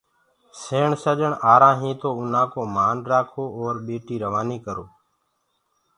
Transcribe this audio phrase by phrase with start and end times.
[0.61, 4.85] سيڻ سڃڻ آرآ هينٚ تو اُنا ڪو مان رآکو اور ٻٽي روآني ڪرو۔